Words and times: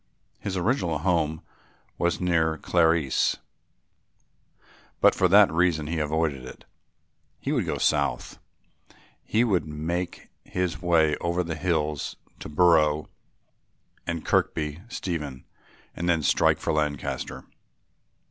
His 0.39 0.57
original 0.57 0.97
home 0.97 1.43
was 1.99 2.19
near 2.19 2.57
Carlisle, 2.57 3.35
but 4.99 5.13
for 5.13 5.27
that 5.27 5.51
reason 5.51 5.85
he 5.85 5.99
avoided 5.99 6.43
it. 6.43 6.65
He 7.39 7.51
would 7.51 7.67
go 7.67 7.77
south, 7.77 8.39
he 9.23 9.43
would 9.43 9.67
make 9.67 10.29
his 10.43 10.81
way 10.81 11.15
over 11.17 11.43
the 11.43 11.53
hills 11.55 12.15
to 12.39 12.49
Brough 12.49 13.09
and 14.07 14.25
Kirkby 14.25 14.81
Stephen 14.87 15.45
and 15.95 16.09
then 16.09 16.23
strike 16.23 16.57
for 16.57 16.73
Lancaster. 16.73 17.45